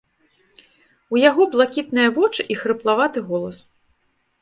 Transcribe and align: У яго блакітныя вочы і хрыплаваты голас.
У 1.17 1.21
яго 1.29 1.47
блакітныя 1.57 2.09
вочы 2.17 2.41
і 2.55 2.61
хрыплаваты 2.65 3.19
голас. 3.33 3.57